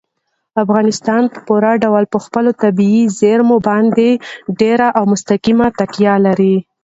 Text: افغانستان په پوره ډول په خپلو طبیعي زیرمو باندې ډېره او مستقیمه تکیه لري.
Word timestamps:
افغانستان 0.63 1.23
په 1.33 1.39
پوره 1.47 1.71
ډول 1.83 2.03
په 2.13 2.19
خپلو 2.25 2.51
طبیعي 2.63 3.03
زیرمو 3.19 3.57
باندې 3.67 4.09
ډېره 4.59 4.87
او 4.97 5.03
مستقیمه 5.11 5.67
تکیه 5.79 6.15
لري. 6.25 6.55